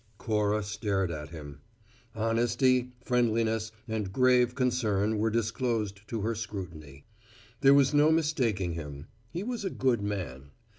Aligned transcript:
Cora 0.17 0.63
stared 0.63 1.11
at 1.11 1.29
him. 1.29 1.61
Honesty, 2.15 2.91
friendliness, 3.05 3.71
and 3.87 4.11
grave 4.11 4.55
concern 4.55 5.19
were 5.19 5.29
disclosed 5.29 6.07
to 6.07 6.21
her 6.21 6.33
scrutiny. 6.33 7.05
There 7.59 7.75
was 7.75 7.93
no 7.93 8.11
mistaking 8.11 8.73
him: 8.73 9.05
he 9.29 9.43
was 9.43 9.63
a 9.63 9.69
good 9.69 10.01
man. 10.01 10.49